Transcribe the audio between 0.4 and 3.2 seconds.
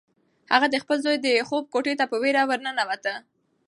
هغه د خپل زوی د خوب کوټې ته په وېره ورننوته.